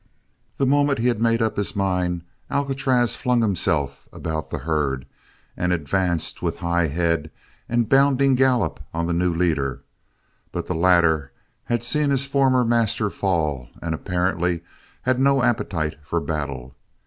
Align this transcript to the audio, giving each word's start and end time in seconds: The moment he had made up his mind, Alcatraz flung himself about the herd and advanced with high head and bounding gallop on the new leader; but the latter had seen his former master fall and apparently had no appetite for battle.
The 0.57 0.65
moment 0.65 0.97
he 0.97 1.09
had 1.09 1.21
made 1.21 1.43
up 1.43 1.57
his 1.57 1.75
mind, 1.75 2.23
Alcatraz 2.49 3.15
flung 3.15 3.41
himself 3.43 4.09
about 4.11 4.49
the 4.49 4.57
herd 4.57 5.05
and 5.55 5.71
advanced 5.71 6.41
with 6.41 6.55
high 6.57 6.87
head 6.87 7.29
and 7.69 7.87
bounding 7.87 8.33
gallop 8.33 8.79
on 8.95 9.05
the 9.05 9.13
new 9.13 9.31
leader; 9.31 9.83
but 10.51 10.65
the 10.65 10.73
latter 10.73 11.31
had 11.65 11.83
seen 11.83 12.09
his 12.09 12.25
former 12.25 12.65
master 12.65 13.11
fall 13.11 13.69
and 13.79 13.93
apparently 13.93 14.63
had 15.03 15.19
no 15.19 15.43
appetite 15.43 15.99
for 16.01 16.19
battle. 16.19 16.73